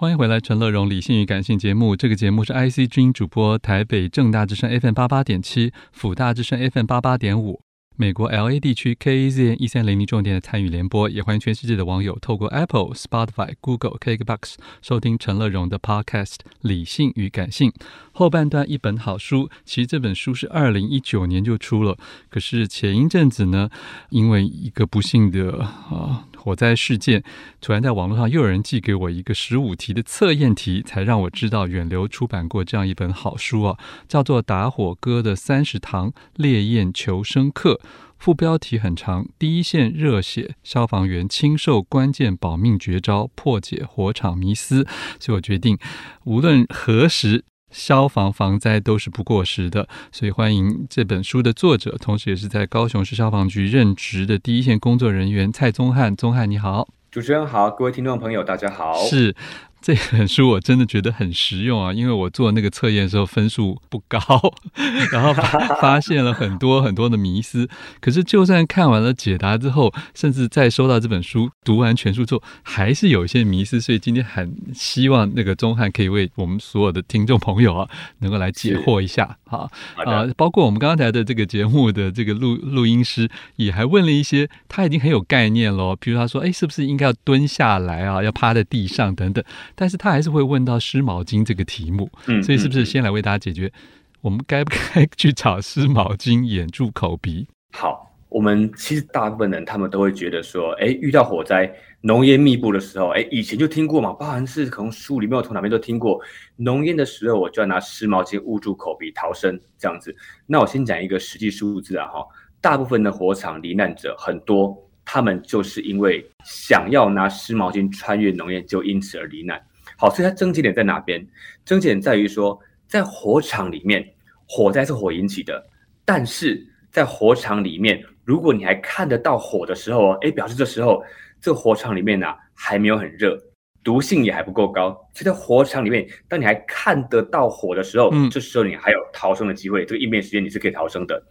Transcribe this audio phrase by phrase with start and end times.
[0.00, 1.94] 欢迎回来，陈乐融理性与感性节目。
[1.94, 7.60] 这个节目是 IC 之音主播，台北正大之声 FM 八八点七，辅大之声 FM 八八点五。
[7.96, 17.70] 美国 LA 地区 KAZN 一三零零重点的参与联播，也欢迎全世界的网友透过 Apple、Spotify、Google、Kickbox 收听陈乐融的 Podcast《理性与感性》。
[18.12, 21.98] 后半段一本好书，其实这本书是二零一九年就出了，
[22.30, 23.68] 可是前一阵子呢，
[24.08, 26.24] 因为一个不幸的啊。
[26.40, 27.22] 火灾事件，
[27.60, 37.74] 突然在网络上又有人寄给我一个十五题的测验题，才让我知道远流出版过这样一本好书啊，叫做《打火哥的三十堂烈焰求生课》，
[38.18, 44.86] 副标题很长，第一线热血消防员亲授关键保命绝招，破解火场迷思。
[45.18, 45.78] 所以我决定，
[46.24, 47.44] 无论何时。
[47.70, 56.14] 消防防灾都是不过时的，所以欢迎这本书的作者，同时也是在高雄市消防局任职的第一线工作人员蔡宗翰。
[56.16, 58.94] 宗翰你好，主持人好，各位听众朋友大家好。
[59.04, 59.34] 是。
[59.82, 64.20] 这本书我真的觉得很实用啊，因为我做那个测验的时候分数不高，
[65.10, 65.32] 然后
[65.80, 67.68] 发现了很多很多的迷思。
[68.00, 73.80] 可是就算看完了解答之后，甚至再收到这本书读完全书之后，还是有一些迷思。
[73.80, 80.26] 所以今天很希望那个钟汉可以为我们所有的听众朋友啊，能够来解惑一下啊啊！
[80.36, 85.96] 包括我们刚才的这个节目的这个录录音师也还问了一些，他已经很有概念了。
[85.96, 89.42] 比如他说，哎，是不是应该要蹲下来啊，要趴在地上等等。
[89.80, 93.72] 但是他还是会问到湿毛巾这个题目，嗯，所以是不是先来为大家解决，嗯、
[94.20, 97.46] 我们该不该去找湿毛巾掩住口鼻？
[97.72, 106.20] 好，我们其实大部分人他们都会觉得说，哎，遇到火灾浓烟密布的时候，哎，以前就听过嘛，包含是可能书里面从哪边都听过，
[106.56, 110.14] 浓烟的时候我就要拿湿毛巾捂住口鼻逃生这样子。
[110.44, 112.22] 那我先讲一个实际数字啊，哈，
[112.60, 119.58] 大部分的火场罹难者很多，他们就是因为想要拿湿毛巾穿越浓烟，就因此而罹难。
[120.00, 121.22] 好，所以它症结点在哪边？
[121.62, 124.02] 症结点在于说，在火场里面，
[124.48, 125.62] 火灾是火引起的，
[126.06, 131.04] 但是在火场里面，如果你还看得到火的时候，哎，表示这时候
[131.38, 133.38] 这个火场里面呢、啊、还没有很热，
[133.84, 134.90] 毒性也还不够高。
[135.12, 141.22] 所以在火场里面，当你还看得到火的时候，嗯，这时候你还有逃生的机会，这个应变时间你是可以逃生的。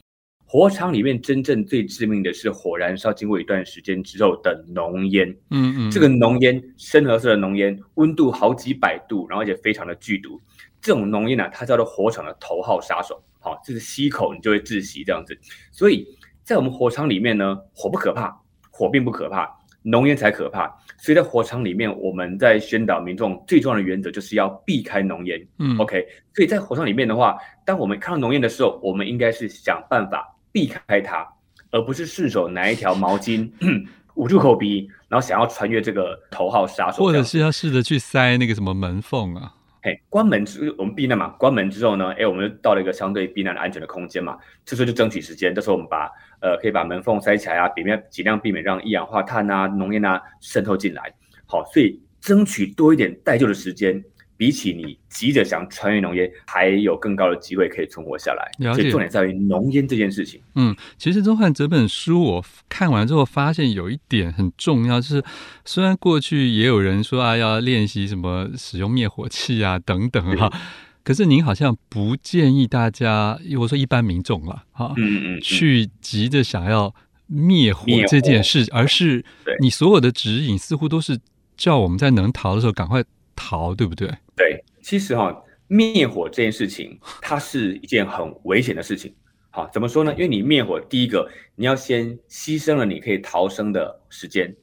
[0.52, 10.42] 火场里面真正最致命的是火燃烧经过一段时间之后的浓烟，嗯嗯，这个浓烟深褐色的浓烟，温度好几百度，然后而且非常的剧毒。
[10.82, 13.22] 这种浓烟呢，它叫做火场的头号杀手。
[13.40, 15.38] 好，这是吸口你就会窒息这样子。
[15.72, 16.04] 所以
[16.44, 18.36] 在我们火场里面呢，火不可怕，
[18.72, 19.48] 火并不可怕，
[19.84, 20.66] 浓烟才可怕。
[20.98, 25.48] 所以在火场里面，我们在宣导民众最重要的原则就是要避开浓烟。
[25.60, 26.04] 嗯，OK。
[26.34, 30.26] 所以在火场里面的话，当我们看到浓烟的时候，我们应该是想办法。
[30.52, 31.28] 避开它，
[31.72, 33.50] 而不是顺手拿一条毛巾
[34.16, 39.54] 捂住口鼻，然后想要穿越这个头号杀手，或者是要试着去塞那个什么门缝啊？
[39.82, 46.10] 嘿，关门之我们避难嘛，关门之后呢，哎，我们就到了一个相对避难的安全的空间嘛，这时候就争取时间，这时候我们把
[46.42, 51.14] 呃可以把门缝塞起来啊，避免尽量避免让一氧化碳啊、浓烟啊渗透进来。
[51.46, 54.04] 好，所以争取多一点待救的时间。
[54.40, 58.50] 比起你急着想穿越浓烟，还有更高的机会可以存活下来。
[58.60, 58.84] 了解。
[58.84, 60.40] 所以重点在于浓烟这件事情。
[60.56, 65.22] 嗯，其实宗翰这本书我看完之后，发现有一点很重要，就是
[65.66, 70.62] 虽然过去也有人说啊，要练习什么使用灭火器啊等等哈、啊，
[71.04, 76.96] 可是您好像不建议大家，我说一般民众了哈，嗯嗯，嗯，去急着想要
[77.28, 79.26] 灭火这件事，而是
[79.60, 81.20] 你所有的指引似乎都是
[81.58, 83.04] 叫我们在能逃的时候赶快
[83.40, 84.10] 逃，对不对？
[84.36, 89.16] 对，其实哈、哦，灭火这件事情，它是一件很危险的事情。
[89.50, 90.12] 好，怎么说呢？
[90.14, 94.54] 因为你灭火，第一个你要先牺牲了你可以逃生的时间，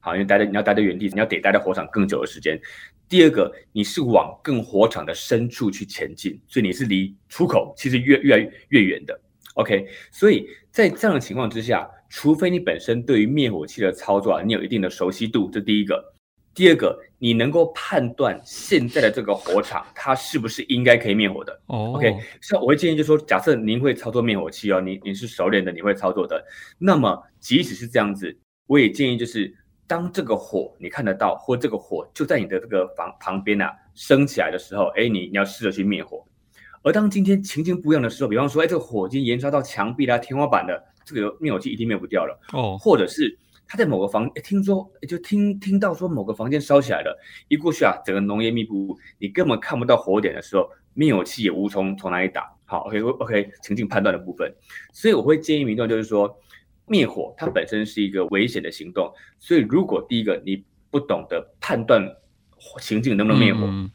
[0.00, 2.60] 好，因为待在你要待在原地，你要得待在火场更久的时间。
[3.08, 9.18] 第二个，你是往更火场的深处去前进，所以你是离出口其实越越来越远的。
[9.54, 16.12] OK，所以在这样的情况之下，除非你本身对于灭火器的操作啊，你有一定的熟悉度，这第一个。
[16.54, 21.52] 第二个，你能够判断现在的这个火场，它是不是应该可以灭火的？
[21.66, 26.44] 哦、oh.，OK，所以我会建议，就是说，假设您会操作灭火器哦，你你是熟练的，你会操作的，
[26.78, 28.36] 那么即使是这样子，
[28.66, 29.54] 我也建议，就是
[29.86, 36.22] 当这个火你看得到，或这个火就在你的这个房旁边啊升起来的时候，哎，你你要试着去灭火。
[36.82, 42.38] 而当今天情境不一样的时候，比方说，哎，这个火已经延烧到墙壁啦、天花板了，这个灭火器一定灭不掉了。
[42.52, 43.38] 哦、oh.，或者是。
[43.68, 47.18] 他在某个房，听说就听听到说某个房间烧起来了，
[47.48, 52.54] 一过去啊，整个浓烟密布，你根本看不到火点的时候，灭火器也无从从哪里打。
[52.68, 54.52] 好，OK OK，情境判断的部分，
[54.92, 56.36] 所以我会建议民众就是说，
[56.86, 59.08] 灭火它本身是一个危险的行动，
[59.38, 62.02] 所以如果第一个你不懂得判断
[62.80, 63.60] 情境能不能灭火？
[63.66, 63.88] 嗯、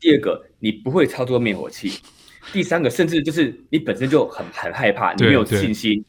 [0.00, 2.00] 第二个，你不会操作灭火器；
[2.50, 6.02] 第三个，甚至就是你本身就很很害怕，你没有信心，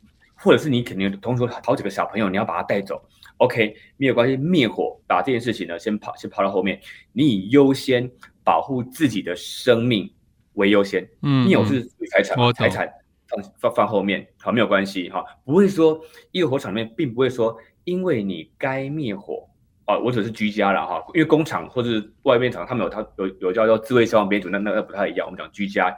[0.46, 3.04] 或者是你肯定同时好几个小朋友，你要把他带走。
[3.38, 6.80] OK，没有关系，灭火把这件事情呢先跑先跑到后面，
[7.14, 8.08] 你以优先
[8.44, 10.08] 保护自己的生命
[10.54, 11.04] 为优先。
[11.24, 12.88] 嗯，灭火是财产，财产
[13.28, 16.00] 放放放后面，好，没有关系哈，不会说
[16.32, 19.50] 一个火场里面并不会说，因为你该灭火
[19.86, 25.98] 啊，我只是居家了哈，因为工厂或者是外面厂他们有他有有叫做自卫消防编组，那那那不太一样，我们讲居家，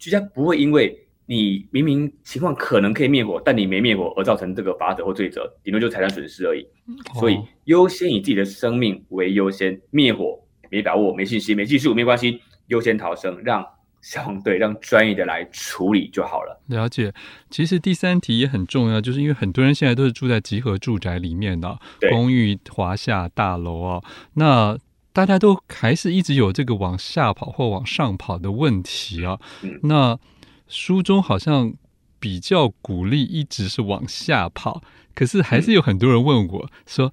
[0.00, 1.00] 居家不会因为。
[1.26, 6.62] 你明明情况可能可以灭火，但你没灭火而造成这个罚则或罪责，顶多就财产损失而已。
[6.86, 10.38] 哦、所以优先以自己的生命为优先，灭火
[10.70, 13.64] 没把握、没信息、没技术没关系，优先逃生，让
[14.02, 16.62] 消防队、让专业的来处理就好了。
[16.66, 17.10] 了解。
[17.48, 24.02] 其实第三题也很重要，就是因为很多人现在都是住在集合住宅里面的对公寓、华夏大楼啊，
[24.34, 24.76] 那
[25.14, 29.38] 大家都还是一直有这个往下跑或往上跑的问题啊。
[29.62, 30.18] 嗯、那
[30.66, 31.74] 书中好像
[32.18, 34.82] 比较鼓励一直是往下跑，
[35.14, 37.12] 可是还是有很多人问我说，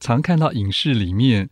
[0.00, 1.50] 常看到影视里面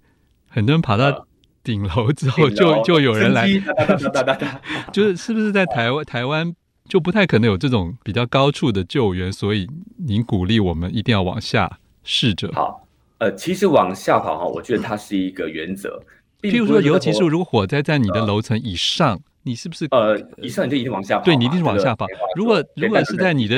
[0.49, 1.27] 很多人跑到
[1.63, 3.47] 顶楼之后就，就就有人来，
[4.93, 6.55] 就是是不是在台湾台湾
[6.89, 9.69] 就不太可能有这种比较高处的救援，所以
[9.99, 12.51] 您鼓励我们一定要往下试着。
[12.55, 12.87] 好，
[13.19, 16.03] 呃，其实往下跑哈，我觉得它是一个原则。
[16.41, 19.21] 譬如说，尤其是如果火灾在你的楼层以上。
[19.47, 21.25] 你是不是呃，以上你就一定往下跑？
[21.25, 22.05] 对，你一定是往下跑。
[22.35, 23.57] 如果如果是在你的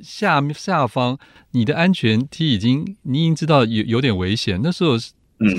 [0.00, 1.18] 下下方，
[1.50, 4.92] 你的安全梯已经你已经知道有有点危险，那时候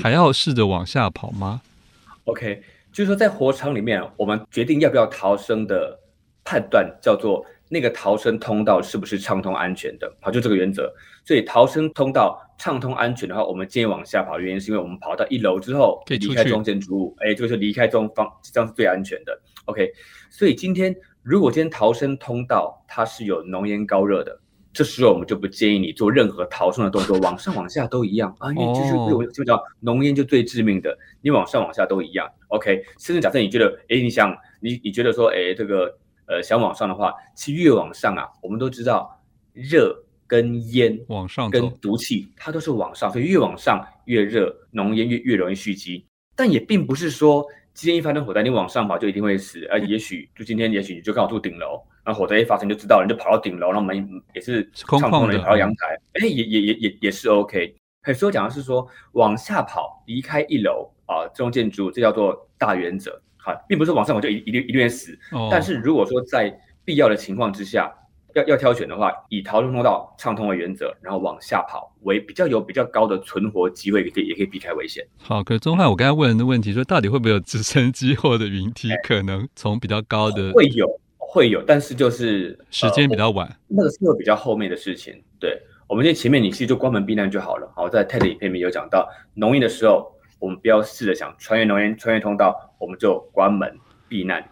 [0.02, 1.60] 还要试着往下跑吗？
[2.06, 6.00] 嗯，OK，就是说在火场里面，我们决定要不要逃生的
[6.42, 10.10] 判断叫做那个逃生通道是不是畅通安全的？
[10.22, 10.90] 好，就这个原则。
[11.26, 14.40] 所以逃生通道畅通安全的话，我们建议往下跑。
[14.40, 19.38] 原因是因为我们跑到一楼之后，可以离开中建筑物，哎，这个是离开中方，这样是最安全的。
[19.66, 19.92] OK，
[20.30, 24.40] 所以今天如果今天逃生通道它是有浓烟高热的，
[24.72, 32.30] 这时候我们就不建议你做任何逃生的动作，往上往下都一样啊，因为就是我就叫浓烟就最致命的，你往上往下都一样。
[32.48, 39.20] OK，甚至假设你觉得，哎，你想你你觉得说，哎，这个呃想往上的话，其实越往上啊，我们都知道
[39.52, 39.96] 热
[40.28, 47.44] 跟烟往上跟毒气它都是往上，所以越往上越热，浓烟越越容易蓄积，但也并不是说。
[47.76, 49.62] 今天一发生火灾，你往上跑就一定会死。
[49.66, 57.76] 呃， 也许就今天，也许你就刚好住顶楼，然后火灾一发生就知道了，你就跑到顶楼，然后门也是畅通的，跑到阳台，哎，也也也也也是 OK。
[58.14, 65.12] 所以我讲的是说，往下跑，离开一楼啊，这种建筑这叫做大原则，好，并不是往上跑就一一定一定会死。
[65.32, 65.48] 哦。
[65.50, 67.92] 但是如果说在必要的情况之下，
[68.36, 75.02] 要要挑选的话，以逃生通道畅通为原则，然后往下跑为比较有比较高的存活机会，也可以也可以避开危险。
[75.16, 80.52] 好，可是宗翰，我刚才问的问题说，到底会不会有直升机或者云梯可能从比较高的？
[80.52, 80.86] 会有
[81.16, 85.14] 会有，但是就是时间比较晚，呃、那个是会比较后面的事情。
[85.40, 87.72] 对，我们在前面你其实就关门避难就好了。
[87.74, 93.78] 好，在 TED 影片里面有讲到，浓烟的时候，我们不要试着想穿越浓烟穿越通道，我们就关门
[94.08, 94.46] 避难。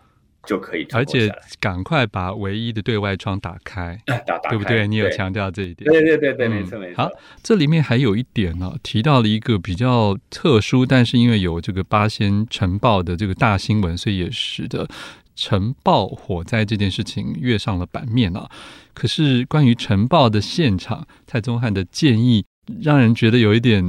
[0.46, 4.86] 就可以，而且赶快把唯一的对外窗打开，打对不对？
[4.86, 7.04] 你有强调这一点，对对对对，没错没错。
[7.04, 7.10] 好，
[7.42, 14.86] 这里面还有一点呢，提到了一个比较特殊，但是因为有这个八仙尘爆的这个大新闻，所以也使得
[15.34, 18.48] 尘爆火灾这件事情跃上了版面啊。
[18.92, 22.44] 可是关于尘爆的现场，蔡宗汉的建议
[22.82, 23.82] 让人觉得有一点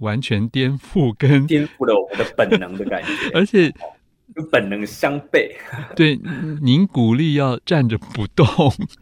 [0.00, 3.72] 完全颠覆跟颠覆了我们的本能的感觉， 而且。
[4.38, 5.50] 与本能相悖。
[5.96, 6.18] 对，
[6.62, 8.46] 您鼓励要站着不动。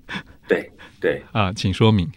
[0.48, 2.10] 对对啊，请说明。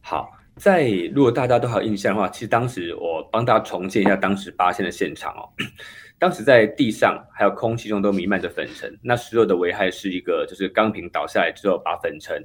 [0.00, 5.48] 好，在如果大家都还有印象的话，其实当时我帮大家重建一下当时八仙的现场哦。
[6.16, 12.42] 当时在地上还有空气中都弥漫着粉尘，那所有的危害是一个，就是钢瓶倒下来之后把粉尘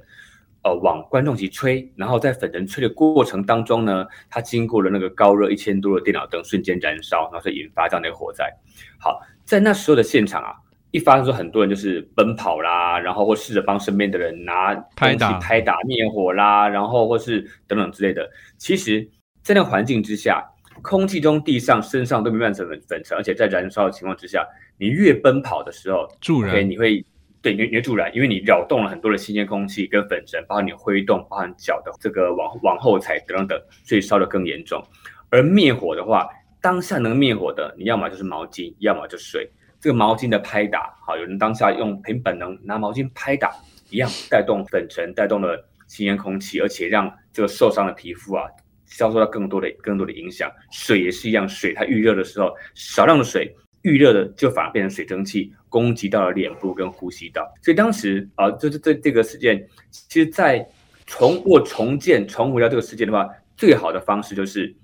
[0.64, 8.50] 呃往观众席吹，然后在粉尘吹的过程当中呢，它经过了那个高热一千多的电脑灯瞬间燃烧，然后所以引发这样的一个火灾。
[8.98, 9.20] 好。
[9.50, 10.54] 在那时候的现场啊，
[10.92, 18.30] 一发生说很多人就是奔跑啦，然后或试着帮身边的人拿东西拍打灭火啦，然后或是等等之类的。
[18.58, 19.10] 其实，
[19.42, 20.40] 在那个环境之下，
[20.82, 24.46] 空气中、地上、身上都弥漫成粉粉尘，而且在燃烧的情况之下，
[24.78, 27.04] 你越奔跑的时候，助燃，okay, 你会
[27.42, 34.80] 对你越助燃，因为你扰动了很多的新鲜空气跟粉尘，包括你挥动，包含脚的这个往往后踩等等，所以烧得更严重。
[35.28, 36.28] 而灭火的话，
[36.60, 39.50] 当下能灭火的，你要么就是毛巾，要么就是水。
[39.80, 43.50] 这个毛巾的拍打，好，有人当下用凭本能拿毛巾拍打，
[43.88, 48.44] 一样带动粉尘，带动了新鲜空气，而且让这个受伤的皮肤啊，
[48.84, 50.50] 遭受到更多的更多的影响。
[50.70, 57.50] 水也是一样，水它遇热的时候，少量的水遇热的就反而变成水蒸气，攻击到了脸部跟呼吸道。
[57.62, 60.68] 所以当时啊，就是这这个事件，其实在
[61.06, 63.26] 重或重建重回到这个事件的话，
[63.56, 64.76] 最好的方式就是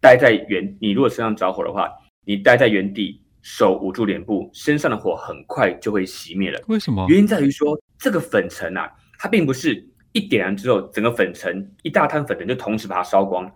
[0.00, 0.76] 待在原。
[0.80, 1.90] 你如果身上着火的话，
[2.24, 6.60] 你待在原地，手捂住脸部，身上的火很快就会熄灭了。
[6.68, 7.06] 为什么？
[7.08, 13.50] 原因在于说，这个粉尘啊，它并不是一点燃之后，整个粉尘一大滩粉尘就同时把它烧光。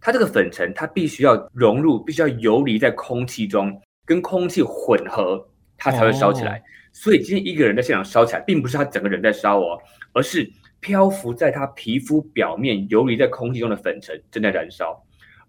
[0.00, 5.48] 它这个粉尘，它必须要融入，必须要游离在空气中，跟空气混合，
[5.78, 6.58] 它才会烧起来。
[6.58, 9.78] 哦、所以今天一个人在现场烧起来，并不是他整个人在烧哦，
[10.12, 10.46] 而是
[10.80, 15.02] 漂浮在他皮肤表面、游离在空气中的粉尘正在燃烧。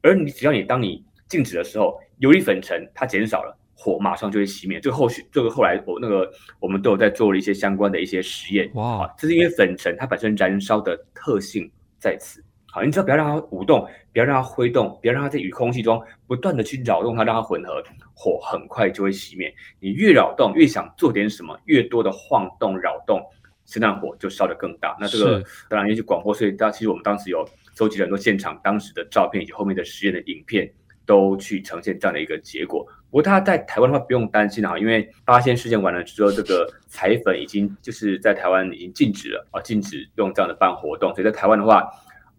[0.06, 3.58] 而你只要你当你静止的时候，游离粉尘它减少了。
[3.78, 4.80] 火马上就会熄灭。
[4.80, 6.32] 这个后续，这个后来我那个
[6.62, 8.72] 我们都有在做了一些相关的一些实验。
[8.74, 11.70] 哇，好，这是因为粉尘它本身燃烧的特性
[12.00, 12.42] 在此。
[12.68, 17.84] 好，你只要不要让它舞动，不要让它挥动，不要让它在与空气中不断的去扰动它，让它混合，
[18.14, 19.54] 火很快就会熄灭。
[19.82, 23.22] 你越扰动，越想做点什么，越多的晃动扰动，
[23.66, 24.96] 身上火就烧得更大。
[25.02, 30.68] 那这个当然因为是广播，所以大其实我们当时有收集了很多现场当时的照片以及后面的实验的影片。
[31.08, 32.84] 都去呈现这样的一个结果。
[33.12, 41.14] 不过他在台湾的话不用担心啊，因为八仙事件完了之后，这个彩粉已经就是在台湾已经禁止了啊，禁止用这样的办活动。
[41.14, 41.88] 所以在台湾的话，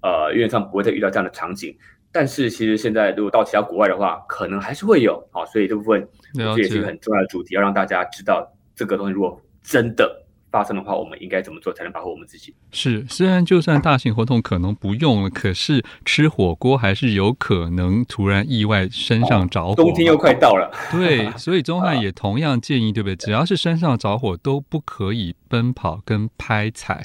[0.02, 1.78] 呃，原则上不会再遇到这样的场景。
[2.11, 5.47] 但是其实现在如果到其他国外的话，可能还是会有啊。
[5.47, 10.25] 所以这部分这也是一个很重要的主题，要让大家知道这个东西如果真的。
[10.50, 12.55] 发生的话，我们应该怎么做才能保护我们自己？
[12.71, 19.75] 是，虽然就算大型活动可能不用了，可是吃火锅还是有可能突然意外身上着火。
[19.75, 23.17] 冬天又快到了， 对，所以钟汉也同样建议，对不对？
[23.17, 27.05] 只要是身上着火，都不可以奔跑跟拍踩。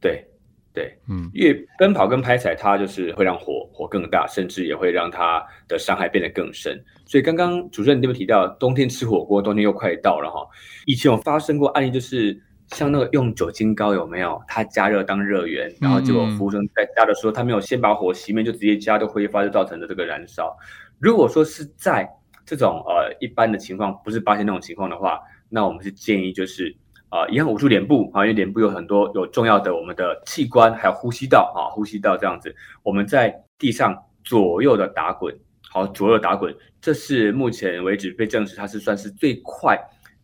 [0.00, 0.26] 对，
[0.74, 6.78] 对，嗯，因为奔跑跟拍踩，它就是会让火火更大，甚至也会让它的伤害变得更深。
[7.06, 10.46] 所以刚刚主持人你有没有提到，冬天吃火锅，冬天又快到了哈。
[10.84, 12.42] 以前有发生过案例，就是。
[12.68, 14.40] 像那个用酒精膏有没有？
[14.48, 20.56] 它加热当热源，然后结果服务生在加的时候，他没有先把火熄灭，就直接加，就挥发，就造成了这个燃烧。
[20.98, 22.08] 如果说是在
[22.46, 26.74] 这种呃一般的情况，不是八仙那种情况的话，那我们是建议就是
[27.10, 35.34] 呃一样捂住脸部啊，因为脸部有很多有重要的我们的器官，还有呼吸道啊，呼吸道这样子，我们在地上左右的打滚，
[35.70, 39.78] 好，左右打滚，这是目前为止被证实它是算是最快、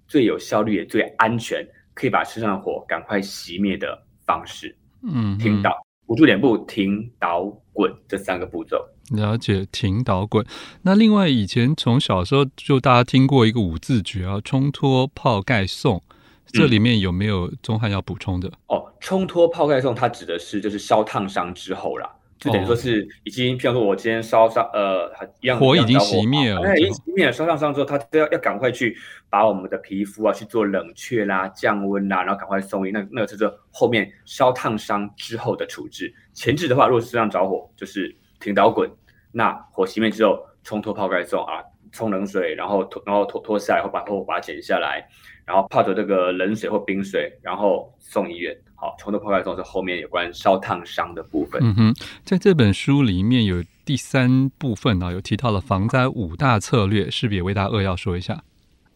[0.07, 1.67] 最有效率也最安全。
[1.95, 5.71] 可以把身上的火赶快熄灭的方式，嗯，停倒，
[6.07, 8.85] 捂住脸部，停倒滚这三个步骤。
[9.11, 10.47] 了解，停倒滚。
[10.83, 16.01] 那另外，以前从小时候就大家听过一个五字诀啊，冲脱泡盖送，
[16.47, 18.49] 这里面有没有钟汉要补充的？
[18.49, 22.09] 嗯、哦，冲脱泡盖送，它指的是就是烧烫伤之后啦。
[22.41, 28.97] 就等于说是已经，譬如说我今天烧伤呃，一样火已经熄灭了，已经熄灭了，烧烫伤之后，他都要要赶快去
[29.29, 32.91] 把我们的皮肤啊去做冷却啦、降温啦，然后赶快送医。
[32.91, 36.13] 那那个就是后面烧烫伤之后的处置。
[36.33, 38.91] 前置的话，如果是身上着火，就是停导滚。
[39.31, 45.07] 那火熄灭之后，冲脱泡盖送啊，冲冷水，然后脱然后脱脱下来，或把或把它剪下来，
[45.45, 48.57] 然后泡着这个冷水或冰水，然后送医院。
[48.75, 51.61] 好，冲脱泡盖送是后面有关烧烫伤的部分。
[51.63, 51.95] 嗯哼，
[52.25, 58.43] 在这本书里面有第三部分呢，有提到了防灾五大策略，是不是也为大家扼要说一下？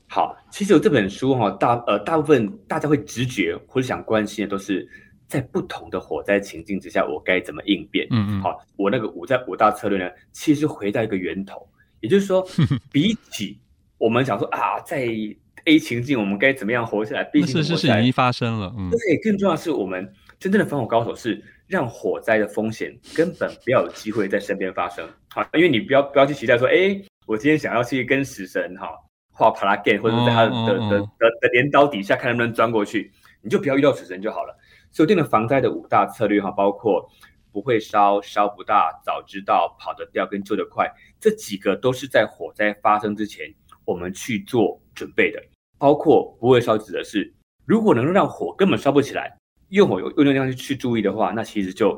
[0.08, 4.88] 好，其实有这本书哈，大呃大部分大家会直觉或者想关心的都是
[5.26, 8.06] 在不同的火灾情境之下，我该怎么应变？
[8.10, 11.68] 嗯嗯，好，我那个五在五大策略呢，其实回到一个源头，
[12.04, 12.46] 也就是说，
[12.92, 13.58] 比起
[13.96, 15.08] 我们想说啊，在
[15.64, 17.24] A 情境，我们该怎么样活下来？
[17.24, 18.70] 毕竟是是是，已经发生了。
[18.76, 20.06] 嗯，对，更重要的是，我们
[20.38, 25.08] 真正的防火高手是让火灾的风险根本不要有机会在身边发生。
[25.30, 28.90] 好，因为你不要不要去期待说，哎，我今天想要去跟死神哈
[29.32, 34.54] 画帕拉 game，或者在他的的的的镰刀底下看能不能钻过去，你就不要遇到死神就好了。
[34.92, 37.08] 所以，定了防灾的五大策略哈，包括
[37.54, 43.46] 不会烧、烧不大、早知道、跑得掉跟救得快，这几个都是在火灾发生之前
[43.84, 45.40] 我们去做准备的。
[45.78, 47.32] 包括不会烧，指的是
[47.64, 51.90] 如果能让火根本烧不起来，用火用用量去去注意的话，那其实就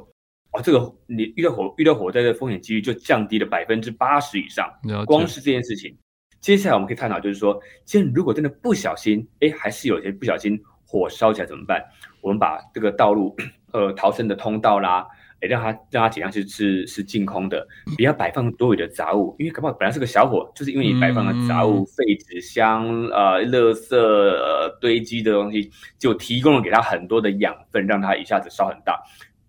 [0.52, 4.70] 哦，这个你遇到火遇到火灾的风险几率就降低了百分之八十以上。
[5.06, 5.96] 光是这件事情，
[6.38, 11.82] 接下来我们可以探讨，就是说，既然如果真的不小心，哎，还是有些不小心火烧起来怎么办？
[12.20, 13.34] 我们把这个道路
[13.72, 15.06] 呃逃生的通道啦。
[15.40, 17.66] 哎，让它让它尽量是是是净空的，
[17.96, 28.98] 不要摆放多余的杂物，因为搞不好本来是个小火，就是因为你摆放了杂物、废纸箱、呃、垃圾、呃堆积的东西，就提供了给它很多的养分，让它一下子烧很大，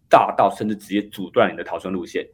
[0.09, 2.27] 大到甚至直接阻断你的逃生路线。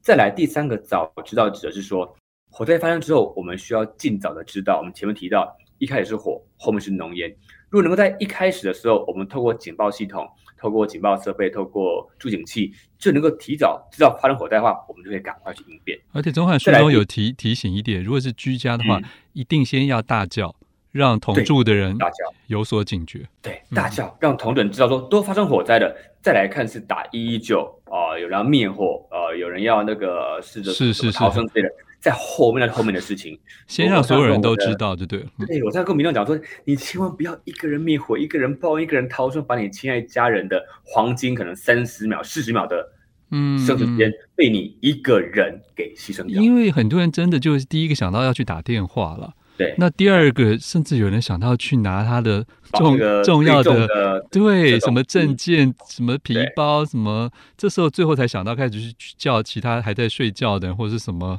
[0.00, 2.16] 再来第三个早知道指的是说，
[2.50, 4.78] 火灾发生之后，我们需要尽早的知道。
[4.78, 7.28] 我们前面提到，一开始是火，后面是浓烟。
[7.70, 10.28] 如果能够在一开始的时候，我们透过警报系统、
[10.62, 15.98] 透过警报设备、透过助警器，就能够提早知道发生火灾的话，我们就可以赶快去应变。
[16.12, 20.54] 而且，中汉书中有提提醒一点，如果是居家的话，嗯、一定先要大叫。
[20.92, 22.16] 让同住的人大叫
[22.48, 25.90] 有所警觉，对，大叫让同人知道说都发生火灾了，
[26.20, 35.26] 再来看是打一一九啊，有人要灭火，呃，有人要那个试着是是是逃生之类的，在后面的后面的事情，先让所有人都知道就对了。
[35.46, 42.84] 对，我在跟民众讲说，你千万不要一个人灭火，一个人报，一个人逃生，把你亲爱家人的黄金可能三十秒、四十秒的
[43.30, 46.42] 嗯生存时间被你一个人给牺牲掉。
[46.42, 49.34] 因为很多人真的就是第一个想到要去打电话了。
[49.56, 61.38] 对，那第二个，甚至有人想到去拿他的重重要的，的对，什么证件、什么皮包、什么，这时候最后才想到开始去叫其他还在睡觉的人或者是什么，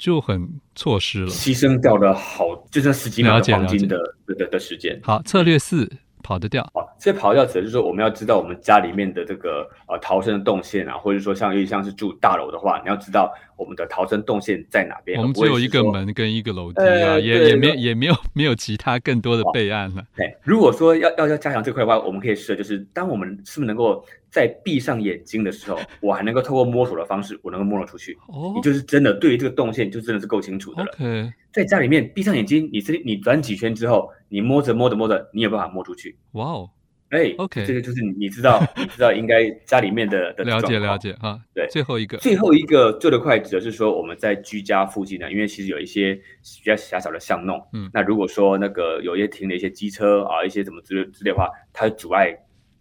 [0.00, 4.98] 就很错失了，牺牲掉了好，就剩十几秒黄金的的的的时间。
[5.04, 5.88] 好，策略四。
[6.22, 6.84] 跑得掉啊！
[6.98, 15.18] 这跑得掉指的就是说，我们要知道我们家里面的这个呃逃生的动线啊，或者说像，尤其像是住大楼的话，你要知道我们的逃生动线在哪边。
[15.18, 20.04] 我们只有一个门跟一个楼梯啊，呃、也也没也没有没有其他更多的备案了。
[20.14, 28.16] 对，如果说要要要加强这块的话，我们可以试，就是当我们是不是能够在闭上眼睛的时候，我还能够透过摸索的方式，我能够摸得出去。
[28.28, 30.92] 哦，你就是真的对于这个动线就真的是够清楚的了。
[30.98, 31.32] Okay.
[31.52, 36.16] 在家里面闭上眼睛，你是你转几圈之后，你摸着摸着摸着，你有办法摸出去。
[36.32, 36.70] 哇哦！
[37.08, 41.36] 哎，OK，这个就是你知道，你知道应该家里面的的 了解了解哈。
[41.52, 52.32] 对，最后一个，最后一个做的快指的是说我们在居家附近呢，因为其实有一些比较狭小的巷弄，嗯，那如果说那个有一些停了一些机车啊，一些什么之类之类的话，它会阻碍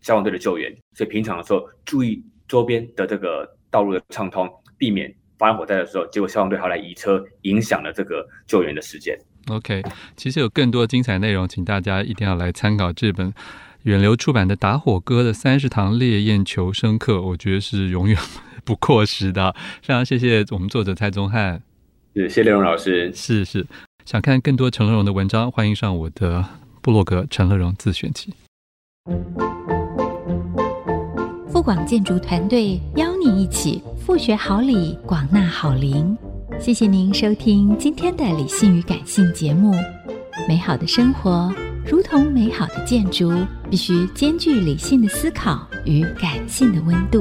[0.01, 4.45] 消防队的救援，所以平常的时候注意周边的这个道路的畅通，
[4.77, 9.17] 避免发生火灾的时候，结果消防队还来移车，影响了这个救援的时间。
[9.47, 9.81] OK，
[10.17, 13.33] 其实有更多精彩内容，请大家一定要来参考这本。
[13.83, 18.17] 远流出版的《打火哥的三十堂烈焰求生课》，我觉得是永远
[18.65, 19.55] 不过时的。
[19.81, 21.63] 非常谢谢我们作者蔡宗翰，
[22.13, 23.09] 谢谢乐荣老师。
[23.15, 23.65] 是是，
[24.03, 26.43] 想看更多陈乐融的文章，欢迎上我的
[26.81, 28.33] 部落格陈乐融自选集。
[31.51, 36.15] 富广建筑团队邀你一起富学好礼，广纳好邻。
[36.59, 39.73] 谢谢您收听今天的理性与感性节目。
[40.47, 41.51] 美好的生活，
[41.85, 43.31] 如同美好的建筑，
[43.67, 47.19] 必须兼具理性的思考与感性的温度。